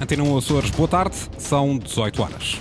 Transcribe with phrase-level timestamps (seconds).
[0.00, 2.60] Antena 1 Açores, boa tarde, são 18 horas.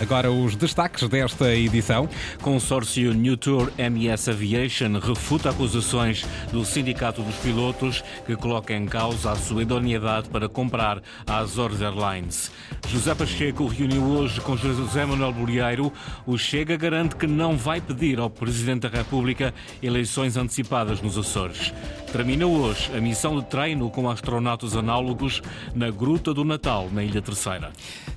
[0.00, 2.08] Agora os destaques desta edição.
[2.42, 9.30] Consórcio New Tour MS Aviation refuta acusações do Sindicato dos Pilotos que coloca em causa
[9.30, 12.50] a sua idoneidade para comprar a Azores Airlines.
[12.88, 15.92] José Pacheco reuniu hoje com José Manuel Bolieiro.
[16.26, 21.72] O Chega garante que não vai pedir ao Presidente da República eleições antecipadas nos Açores.
[22.12, 25.40] Termina hoje a missão de treino com astronautas análogos
[25.74, 27.72] na Gruta do Natal, na Ilha Terceira.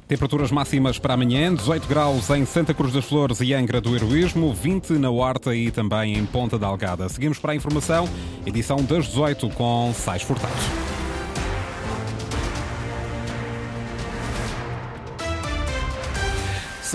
[0.06, 4.54] Temperaturas máximas para amanhã, 18 graus em Santa Cruz das Flores e Angra do Heroísmo,
[4.54, 7.08] 20 na Horta e também em Ponta da Algada.
[7.08, 8.08] Seguimos para a informação,
[8.46, 10.95] edição das 18 com Sais Furtado.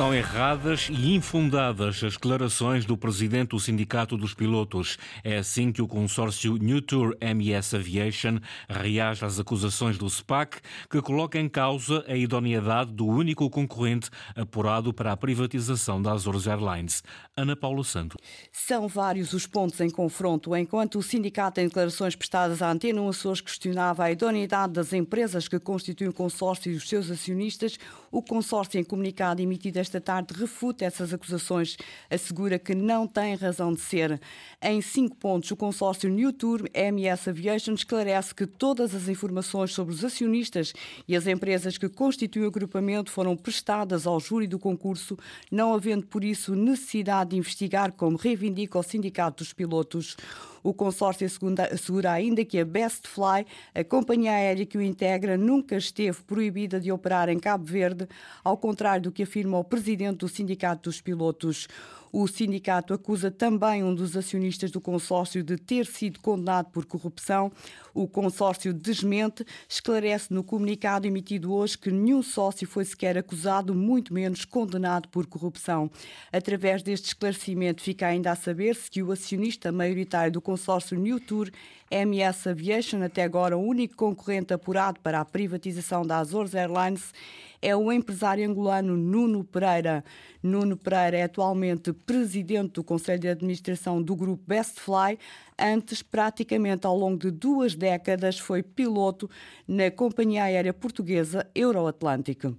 [0.00, 4.96] São erradas e infundadas as declarações do presidente do Sindicato dos Pilotos.
[5.22, 10.56] É assim que o consórcio New Tour MS Aviation reage às acusações do SPAC,
[10.88, 16.46] que coloca em causa a idoneidade do único concorrente apurado para a privatização da Azores
[16.46, 17.02] Airlines.
[17.36, 18.16] Ana Paula Santo.
[18.50, 20.56] São vários os pontos em confronto.
[20.56, 25.58] Enquanto o sindicato, em declarações prestadas à Antena Açores, questionava a idoneidade das empresas que
[25.58, 27.78] constituem o consórcio e os seus acionistas,
[28.10, 31.76] o consórcio, em comunicado emitido esta tarde, refuta essas acusações,
[32.10, 34.20] assegura que não tem razão de ser.
[34.60, 39.94] Em cinco pontos, o consórcio New Tour MS Aviation esclarece que todas as informações sobre
[39.94, 40.72] os acionistas
[41.06, 45.16] e as empresas que constituem o agrupamento foram prestadas ao júri do concurso,
[45.50, 50.16] não havendo por isso necessidade de investigar, como reivindica o Sindicato dos Pilotos.
[50.62, 55.76] O consórcio assegura ainda que a Best Fly, a companhia aérea que o integra, nunca
[55.76, 58.06] esteve proibida de operar em Cabo Verde,
[58.44, 61.68] ao contrário do que afirma o presidente do Sindicato dos Pilotos.
[62.12, 67.52] O sindicato acusa também um dos acionistas do consórcio de ter sido condenado por corrupção.
[67.94, 74.12] O consórcio desmente, esclarece no comunicado emitido hoje que nenhum sócio foi sequer acusado, muito
[74.12, 75.90] menos condenado por corrupção.
[76.32, 81.50] Através deste esclarecimento, fica ainda a saber-se que o acionista maioritário do consórcio New Tour
[81.90, 87.12] MS Aviation, até agora o único concorrente apurado para a privatização da Azores Airlines,
[87.60, 90.04] é o empresário angolano Nuno Pereira.
[90.42, 95.18] Nuno Pereira é atualmente presidente do Conselho de Administração do grupo Best Fly,
[95.60, 99.28] Antes, praticamente ao longo de duas décadas, foi piloto
[99.68, 102.54] na companhia aérea portuguesa Euroatlântica.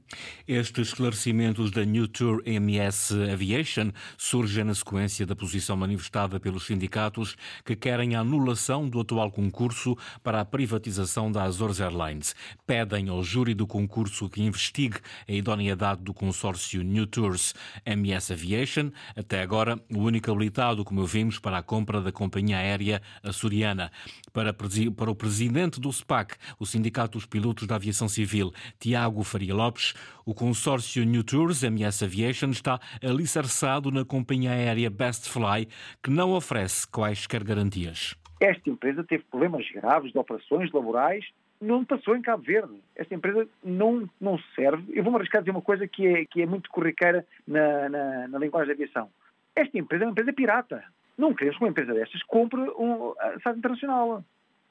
[0.47, 7.35] Estes esclarecimentos da New Tour MS Aviation surgem na sequência da posição manifestada pelos sindicatos
[7.65, 12.35] que querem a anulação do atual concurso para a privatização da Azores Airlines.
[12.67, 18.91] Pedem ao júri do concurso que investigue a idoneidade do consórcio New Tours MS Aviation,
[19.15, 22.90] até agora o único habilitado, como vimos, para a compra da companhia aérea
[23.23, 23.91] Açoriana.
[24.33, 29.53] Para, para o presidente do SPAC, o Sindicato dos Pilotos da Aviação Civil, Tiago Faria
[29.53, 29.93] Lopes,
[30.25, 35.67] o consórcio New Tours MS Aviation está alicerçado na companhia aérea Best Fly,
[36.03, 38.15] que não oferece quaisquer garantias.
[38.39, 41.23] Esta empresa teve problemas graves de operações laborais
[41.61, 42.73] não passou em Cabo Verde.
[42.95, 44.91] Esta empresa não, não serve.
[44.97, 48.27] Eu vou-me arriscar a dizer uma coisa que é, que é muito corriqueira na, na,
[48.29, 49.09] na linguagem da aviação.
[49.55, 50.83] Esta empresa é uma empresa pirata.
[51.21, 54.25] Não queremos que uma empresa destas compre um, a Internacional.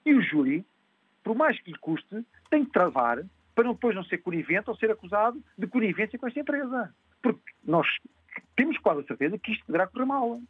[0.05, 0.67] E o júri,
[1.23, 3.23] por mais que lhe custe, tem que travar
[3.55, 6.93] para depois não ser conivente ou ser acusado de conivência com esta empresa.
[7.23, 7.87] Porque nós
[8.57, 10.41] temos quase a certeza que isto poderá correr mal.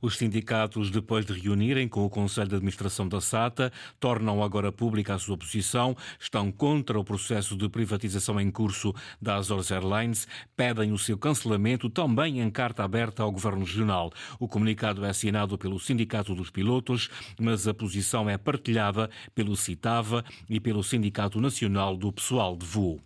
[0.00, 5.14] Os sindicatos, depois de reunirem com o Conselho de Administração da SATA, tornam agora pública
[5.14, 10.92] a sua posição, estão contra o processo de privatização em curso da Azores Airlines, pedem
[10.92, 14.12] o seu cancelamento também em carta aberta ao Governo Regional.
[14.38, 17.08] O comunicado é assinado pelo Sindicato dos Pilotos,
[17.40, 23.00] mas a posição é partilhada pelo CITAVA e pelo Sindicato Nacional do Pessoal de Voo.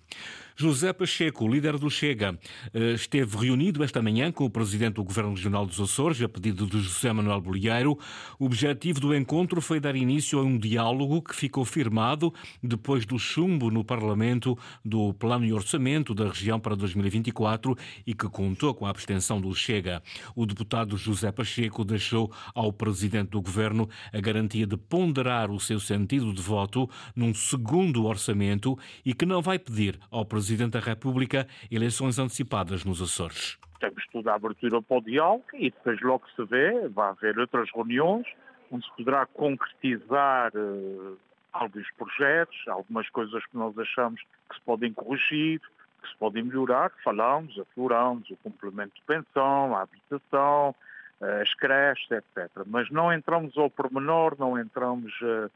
[0.58, 2.38] José Pacheco, líder do Chega,
[2.72, 6.66] eh, esteve reunido esta manhã com o presidente do Governo Regional dos Açores, a pedido
[6.66, 7.98] de José Manuel Bolieiro.
[8.38, 13.18] O objetivo do encontro foi dar início a um diálogo que ficou firmado depois do
[13.18, 17.76] chumbo no Parlamento do Plano e Orçamento da região para 2024
[18.06, 20.02] e que contou com a abstenção do Chega.
[20.34, 25.78] O deputado José Pacheco deixou ao presidente do Governo a garantia de ponderar o seu
[25.78, 30.78] sentido de voto num segundo orçamento e que não vai pedir ao presidente Presidente da
[30.78, 33.59] República eleições antecipadas nos Açores.
[33.81, 37.69] Temos toda a abertura para o diálogo e depois logo se vê, vai haver outras
[37.75, 38.25] reuniões
[38.71, 41.19] onde se poderá concretizar uh,
[41.53, 45.60] alguns projetos, algumas coisas que nós achamos que se podem corrigir,
[46.01, 50.72] que se podem melhorar, falamos, afloramos o complemento de pensão, a habitação,
[51.21, 52.48] uh, as creches, etc.
[52.66, 55.51] Mas não entramos ao pormenor, não entramos uh,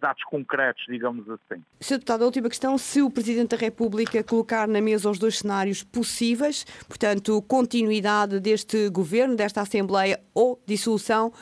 [0.00, 1.62] dados concretos, digamos assim.
[1.80, 1.94] Sr.
[1.94, 5.82] Deputado, a última questão, se o Presidente da República colocar na mesa os dois cenários
[5.82, 11.32] possíveis, portanto, continuidade deste governo, desta Assembleia ou dissolução,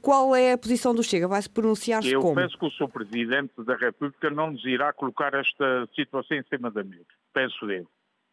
[0.00, 1.26] qual é a posição do Chega?
[1.26, 2.36] Vai-se pronunciar-se Eu como?
[2.36, 2.88] penso que o Sr.
[2.88, 7.06] Presidente da República não nos irá colocar esta situação em cima da mesa.
[7.32, 7.86] Penso eu.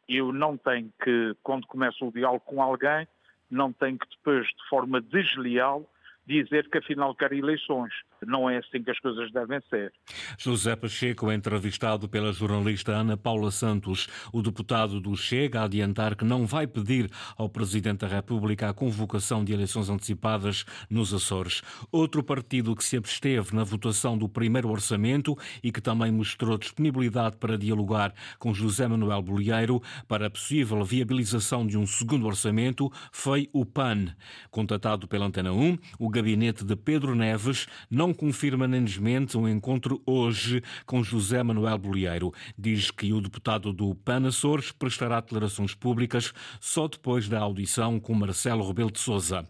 [0.08, 3.08] Eu não tenho que, quando começo o diálogo com alguém,
[3.50, 5.90] não tenho que depois, de forma desleal,
[6.26, 7.94] dizer que afinal quer eleições.
[8.26, 9.92] Não é assim que as coisas devem ser.
[10.38, 16.26] José Pacheco, entrevistado pela jornalista Ana Paula Santos, o deputado do Chega, a adiantar que
[16.26, 21.62] não vai pedir ao Presidente da República a convocação de eleições antecipadas nos Açores.
[21.92, 27.38] Outro partido que se absteve na votação do primeiro orçamento e que também mostrou disponibilidade
[27.38, 33.50] para dialogar com José Manuel Bolieiro para a possível viabilização de um segundo orçamento foi
[33.52, 34.14] o PAN.
[34.52, 40.02] Contatado pela Antena 1, o gabinete de Pedro Neves não confirma nem desmente um encontro
[40.06, 42.32] hoje com José Manuel Bolieiro.
[42.58, 48.14] Diz que o deputado do PAN Açores prestará declarações públicas só depois da audição com
[48.14, 49.48] Marcelo Rebelo de Sousa.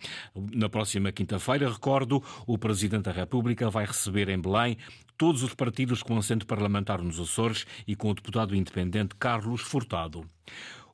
[0.54, 4.77] Na próxima quinta-feira, recordo, o Presidente da República vai receber em Belém
[5.18, 10.25] todos os partidos com assento parlamentar nos Açores e com o deputado independente Carlos Furtado.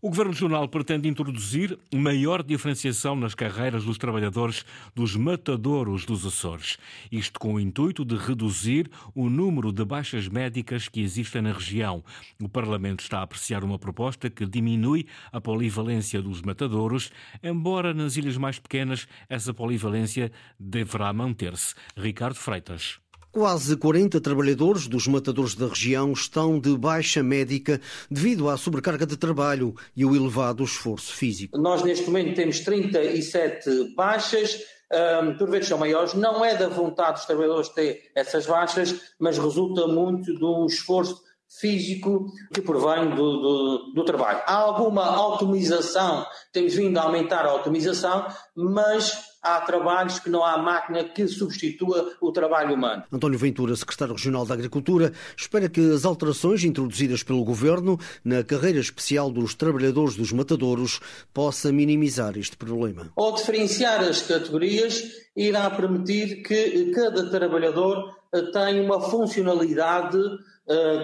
[0.02, 4.66] O Governo Regional pretende introduzir maior diferenciação nas carreiras dos trabalhadores
[4.96, 6.78] dos matadouros dos Açores.
[7.12, 12.02] Isto com o intuito de reduzir o número de baixas médicas que existem na região.
[12.42, 17.12] O Parlamento está a apreciar uma proposta que diminui a polivalência dos matadouros,
[17.44, 21.76] embora nas ilhas mais pequenas essa polivalência deverá manter-se.
[21.98, 23.02] Ricardo Freitas.
[23.32, 27.80] Quase 40 trabalhadores dos matadores da região estão de baixa médica
[28.10, 31.56] devido à sobrecarga de trabalho e o elevado esforço físico.
[31.56, 34.60] Nós, neste momento, temos 37 baixas.
[34.92, 39.38] Um, por vezes são maiores, não é da vontade dos trabalhadores ter essas baixas, mas
[39.38, 44.42] resulta muito de um esforço físico que provém do, do, do, trabalho.
[44.46, 50.58] Há alguma automização, temos vindo a aumentar a automização, mas há trabalhos que não há
[50.58, 53.04] máquina que substitua o trabalho humano.
[53.12, 58.80] António Ventura, secretário regional da Agricultura, espera que as alterações introduzidas pelo governo na carreira
[58.80, 61.00] especial dos trabalhadores dos matadouros
[61.34, 63.12] possa minimizar este problema.
[63.16, 65.04] Ao diferenciar as categorias,
[65.36, 68.20] irá permitir que cada trabalhador
[68.54, 70.20] tenha uma funcionalidade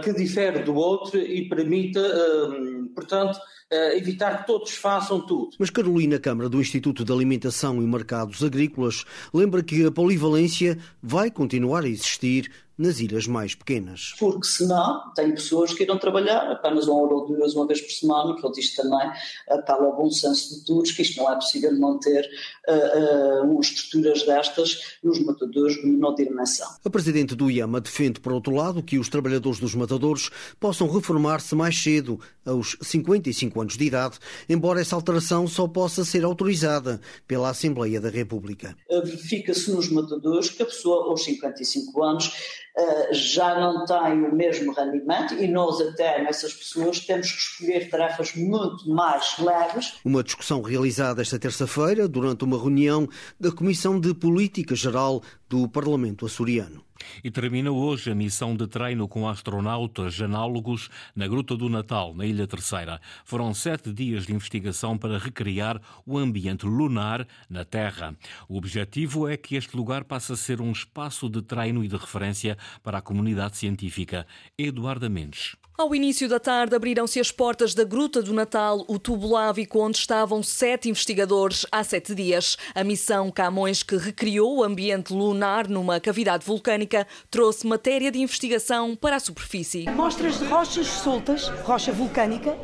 [0.04, 5.50] que difere do outro e permita, uh, portanto, uh, evitar que todos façam tudo.
[5.60, 9.04] Mas Carolina Câmara, do Instituto de Alimentação e Mercados Agrícolas,
[9.34, 14.14] lembra que a polivalência vai continuar a existir nas ilhas mais pequenas.
[14.20, 17.92] Porque senão tem pessoas que irão trabalhar apenas uma hora ou duas, uma vez por
[17.92, 19.12] semana, que ele diz também,
[19.50, 22.30] apela ao bom senso de todos, que isto não é possível manter
[22.68, 26.68] uh, uh, estruturas destas nos matadores de menor dimensão.
[26.84, 31.56] A Presidente do IAMA defende, por outro lado, que os trabalhadores dos matadores possam reformar-se
[31.56, 34.18] mais cedo, aos 55 anos de idade,
[34.48, 38.76] embora essa alteração só possa ser autorizada pela Assembleia da República.
[38.90, 42.32] Verifica-se nos matadores que a pessoa aos 55 anos
[42.78, 47.90] Uh, já não tem o mesmo rendimento e nós até nessas pessoas temos que escolher
[47.90, 49.94] tarefas muito mais leves.
[50.04, 53.08] Uma discussão realizada esta terça-feira durante uma reunião
[53.40, 56.84] da Comissão de Política Geral do Parlamento açoriano.
[57.24, 62.25] E termina hoje a missão de treino com astronautas análogos na Gruta do Natal, na
[62.25, 63.02] Ilha Terceira.
[63.24, 68.16] Foram sete dias de investigação para recriar o ambiente lunar na Terra.
[68.48, 71.98] O objetivo é que este lugar passe a ser um espaço de treino e de
[71.98, 74.25] referência para a comunidade científica.
[74.58, 75.56] Eduardo Mendes.
[75.78, 79.98] Ao início da tarde abriram-se as portas da Gruta do Natal, o tubo lávico onde
[79.98, 82.58] estavam sete investigadores há sete dias.
[82.74, 88.96] A missão Camões, que recriou o ambiente lunar numa cavidade vulcânica, trouxe matéria de investigação
[88.96, 89.90] para a superfície.
[89.92, 92.58] Mostras de rochas soltas, rocha vulcânica.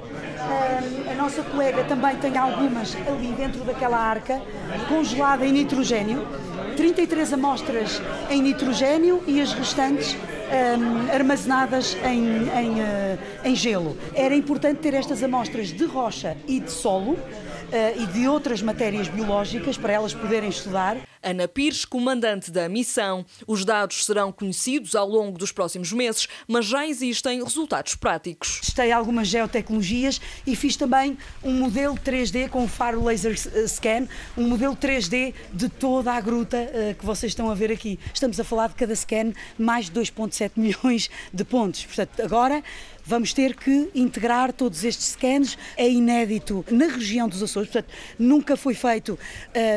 [1.10, 4.42] A nossa colega também tem algumas ali dentro daquela arca,
[4.88, 6.28] congelada em nitrogênio.
[6.76, 10.16] 33 amostras em nitrogênio e as restantes
[10.52, 13.98] um, armazenadas em, em, uh, em gelo.
[14.14, 19.08] Era importante ter estas amostras de rocha e de solo uh, e de outras matérias
[19.08, 20.98] biológicas para elas poderem estudar.
[21.24, 23.26] Ana Pires, comandante da missão.
[23.46, 28.60] Os dados serão conhecidos ao longo dos próximos meses, mas já existem resultados práticos.
[28.62, 34.08] Testei algumas geotecnologias e fiz também um modelo 3D com o faro laser eh, scan,
[34.36, 38.00] um modelo 3D de toda a gruta uh, que vocês estão a ver aqui.
[38.14, 41.86] Estamos a falar de cada scan mais de 2,7 milhões de pontos.
[41.86, 42.64] Portanto, agora
[43.06, 45.58] vamos ter que integrar todos estes scans.
[45.76, 49.18] É inédito na região dos Açores, portanto, nunca foi feito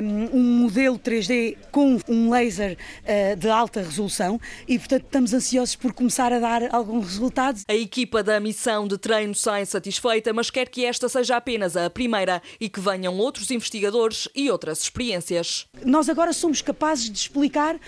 [0.02, 5.34] um, um modelo 3D é com um laser uh, de alta resolução e, portanto, estamos
[5.34, 7.64] ansiosos por começar a dar alguns resultados.
[7.68, 11.90] A equipa da missão de treino sai satisfeita, mas quer que esta seja apenas a
[11.90, 15.66] primeira e que venham outros investigadores e outras experiências.
[15.84, 17.78] Nós agora somos capazes de explicar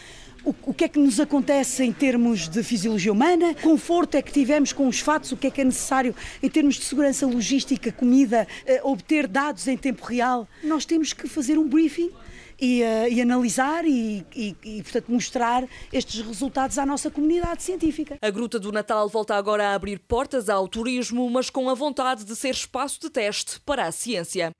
[0.47, 4.33] o, o, que é que nos acontece em termos de fisiologia humana, conforto é que
[4.33, 7.91] tivemos com os fatos, o que é que é necessário em termos de segurança logística,
[7.91, 10.49] comida, eh, obter dados em tempo real.
[10.63, 12.13] Nós temos que fazer um briefing
[12.61, 18.17] e, uh, e analisar e, e, e, portanto, mostrar estes resultados à nossa comunidade científica.
[18.21, 22.25] A Gruta do Natal volta agora a abrir portas ao turismo, mas com a vontade
[22.25, 24.51] de ser espaço de teste para a ciência.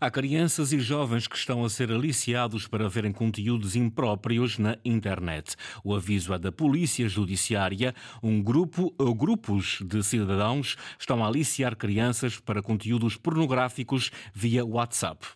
[0.00, 5.33] Há crianças e jovens que estão a ser aliciados para verem conteúdos impróprios na internet.
[5.84, 7.94] O aviso é da Polícia Judiciária.
[8.22, 15.26] Um grupo ou grupos de cidadãos estão a aliciar crianças para conteúdos pornográficos via WhatsApp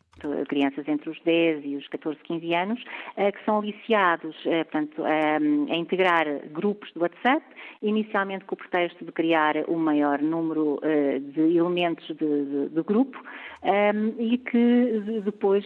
[0.48, 2.84] crianças entre os 10 e os 14, 15 anos,
[3.16, 7.44] eh, que são aliciados eh, portanto, a integrar grupos de WhatsApp,
[7.82, 12.82] inicialmente com o pretexto de criar um maior número eh, de elementos de, de, de
[12.82, 13.22] grupo
[14.18, 15.64] e que depois,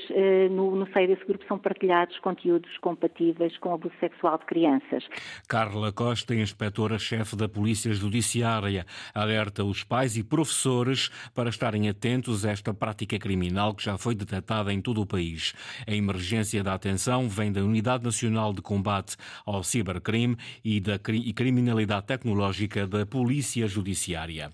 [0.50, 5.04] no, no seio desse grupo, são partilhados conteúdos compatíveis com abuso sexual de crianças.
[5.48, 12.50] Carla Costa, inspetora-chefe da Polícia Judiciária, alerta os pais e professores para estarem atentos a
[12.50, 15.54] esta prática criminal que já foi detectada em todo o país.
[15.86, 22.06] A emergência da atenção vem da Unidade Nacional de Combate ao Cibercrime e da Criminalidade
[22.06, 24.50] Tecnológica da Polícia Judiciária.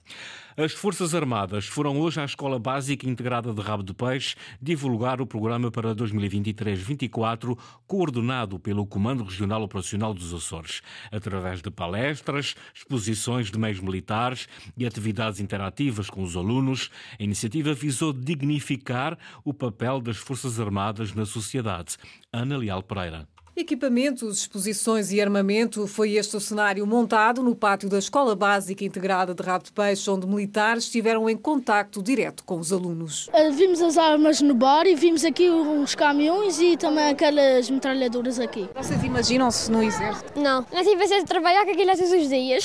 [0.60, 5.26] As Forças Armadas foram hoje à Escola Básica Integrada de Rabo de Peixe divulgar o
[5.26, 13.56] programa para 2023-24, coordenado pelo Comando Regional Operacional dos Açores, através de palestras, exposições de
[13.56, 16.90] meios militares e atividades interativas com os alunos.
[17.20, 21.96] A iniciativa visou dignificar o papel das Forças Armadas na sociedade.
[22.32, 23.28] Ana Leal Pereira.
[23.60, 29.34] Equipamentos, exposições e armamento foi este o cenário montado no pátio da Escola Básica Integrada
[29.34, 33.28] de Rabo de Peixe, onde militares estiveram em contacto direto com os alunos.
[33.32, 38.38] Eh, vimos as armas no bar e vimos aqui uns caminhões e também aquelas metralhadoras
[38.38, 38.70] aqui.
[38.76, 40.40] Vocês imaginam-se no exército?
[40.40, 42.64] Não, nós tivemos a trabalhar com aquilo todos os dias.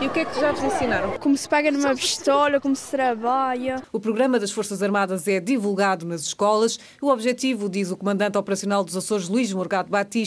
[0.00, 1.10] E o que é que já vos ensinaram?
[1.18, 3.82] Como se pega numa pistola, como se trabalha.
[3.92, 6.78] O programa das Forças Armadas é divulgado nas escolas.
[7.02, 10.21] O objetivo, diz o comandante operacional dos Açores, Luís Morgado Batista,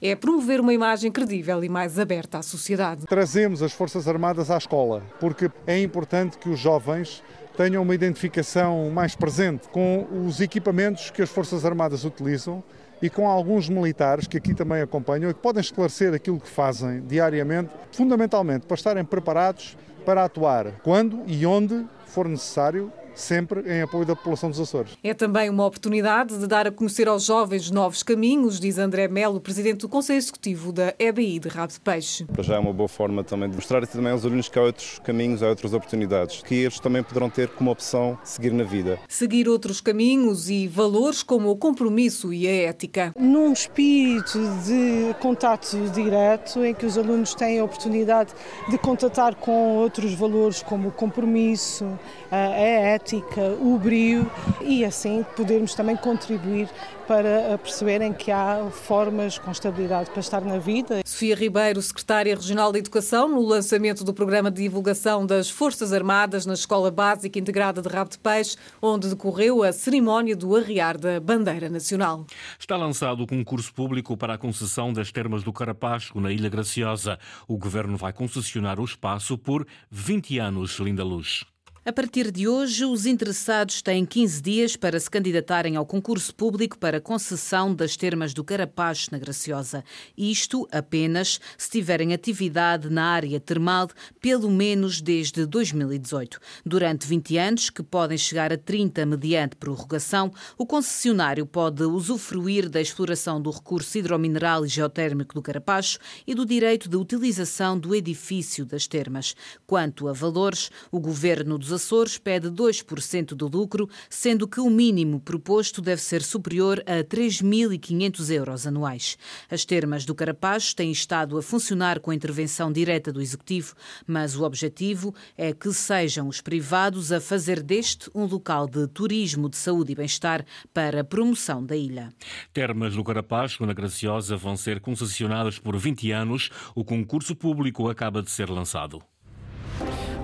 [0.00, 3.06] é promover uma imagem credível e mais aberta à sociedade.
[3.06, 7.22] Trazemos as Forças Armadas à escola, porque é importante que os jovens
[7.56, 12.62] tenham uma identificação mais presente com os equipamentos que as Forças Armadas utilizam
[13.02, 17.02] e com alguns militares que aqui também acompanham e que podem esclarecer aquilo que fazem
[17.02, 24.04] diariamente, fundamentalmente para estarem preparados para atuar quando e onde for necessário sempre em apoio
[24.04, 24.96] da população dos Açores.
[25.02, 29.40] É também uma oportunidade de dar a conhecer aos jovens novos caminhos, diz André Melo,
[29.40, 32.24] presidente do Conselho Executivo da EBI de Rabo de Peixe.
[32.24, 34.98] Para já é uma boa forma também de mostrar também aos alunos que há outros
[35.00, 38.98] caminhos, há outras oportunidades, que eles também poderão ter como opção seguir na vida.
[39.08, 43.12] Seguir outros caminhos e valores como o compromisso e a ética.
[43.18, 48.32] Num espírito de contato direto, em que os alunos têm a oportunidade
[48.68, 51.86] de contatar com outros valores como o compromisso,
[52.30, 54.30] a ética, prática, o brio
[54.60, 56.68] e assim podermos também contribuir
[57.06, 61.00] para perceberem que há formas com estabilidade para estar na vida.
[61.04, 66.46] Sofia Ribeiro, secretária regional da Educação, no lançamento do programa de divulgação das Forças Armadas
[66.46, 71.18] na Escola Básica Integrada de Rabo de Peixe, onde decorreu a cerimónia do arriar da
[71.18, 72.26] bandeira nacional.
[72.58, 77.18] Está lançado o concurso público para a concessão das termas do Carapasco, na Ilha Graciosa.
[77.48, 81.44] O governo vai concessionar o espaço por 20 anos, Linda Luz.
[81.82, 86.76] A partir de hoje, os interessados têm 15 dias para se candidatarem ao concurso público
[86.78, 89.82] para concessão das termas do Carapacho na Graciosa.
[90.14, 93.88] Isto apenas se tiverem atividade na área termal
[94.20, 96.38] pelo menos desde 2018.
[96.66, 102.82] Durante 20 anos, que podem chegar a 30 mediante prorrogação, o concessionário pode usufruir da
[102.82, 108.66] exploração do recurso hidromineral e geotérmico do Carapacho e do direito de utilização do edifício
[108.66, 109.34] das termas.
[109.66, 115.20] Quanto a valores, o governo dos Açores pede 2% do lucro, sendo que o mínimo
[115.20, 119.16] proposto deve ser superior a 3.500 euros anuais.
[119.50, 123.74] As termas do Carapaz têm estado a funcionar com a intervenção direta do Executivo,
[124.06, 129.48] mas o objetivo é que sejam os privados a fazer deste um local de turismo
[129.48, 132.12] de saúde e bem-estar para a promoção da ilha.
[132.52, 136.50] Termas do Carapaz, na Graciosa, vão ser concessionadas por 20 anos.
[136.74, 139.02] O concurso público acaba de ser lançado.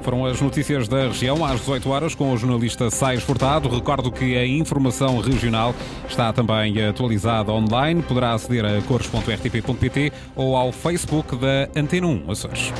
[0.07, 3.69] Foram as notícias da região às 18 horas com o jornalista Sais Furtado.
[3.69, 5.75] Recordo que a informação regional
[6.09, 8.05] está também atualizada online.
[8.05, 12.73] Poderá aceder a cores.rtp.pt ou ao Facebook da Antena 1 Açores.